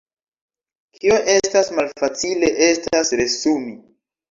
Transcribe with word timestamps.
Kio 0.99 1.19
estas 1.33 1.69
malfacile 1.81 2.51
estas 2.71 3.15
resumi. 3.23 3.79